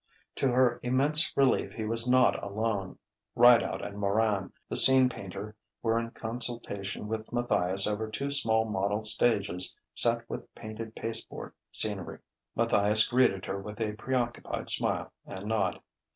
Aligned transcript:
To 0.37 0.47
her 0.47 0.79
immense 0.81 1.31
relief 1.37 1.73
he 1.73 1.85
was 1.85 2.07
not 2.09 2.41
alone. 2.41 2.97
Rideout 3.35 3.85
and 3.85 3.99
Moran, 3.99 4.51
the 4.67 4.75
scene 4.75 5.09
painter, 5.09 5.55
were 5.83 5.99
in 5.99 6.09
consultation 6.09 7.07
with 7.07 7.31
Matthias 7.31 7.85
over 7.85 8.09
two 8.09 8.31
small 8.31 8.65
model 8.65 9.03
stages 9.03 9.77
set 9.93 10.27
with 10.27 10.55
painted 10.55 10.95
pasteboard 10.95 11.53
scenery. 11.69 12.17
Matthias 12.55 13.07
greeted 13.07 13.45
her 13.45 13.61
with 13.61 13.79
a 13.79 13.93
preoccupied 13.93 14.71
smile 14.71 15.13
and 15.27 15.45
nod. 15.45 15.79